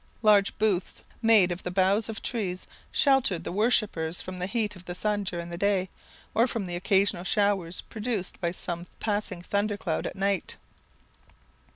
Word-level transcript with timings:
Large 0.23 0.57
booths, 0.57 1.03
made 1.21 1.51
of 1.51 1.61
the 1.61 1.69
boughs 1.69 2.09
of 2.09 2.23
trees, 2.23 2.65
sheltered 2.91 3.43
the 3.43 3.51
worshippers 3.51 4.19
from 4.19 4.39
the 4.39 4.47
heat 4.47 4.75
of 4.75 4.85
the 4.85 4.95
sun 4.95 5.23
during 5.25 5.49
the 5.51 5.59
day, 5.59 5.89
or 6.33 6.47
from 6.47 6.65
the 6.65 6.75
occasional 6.75 7.23
showers 7.23 7.81
produced 7.81 8.41
by 8.41 8.51
some 8.51 8.87
passing 8.99 9.43
thunder 9.43 9.77
cloud 9.77 10.07
at 10.07 10.15
night. 10.15 10.57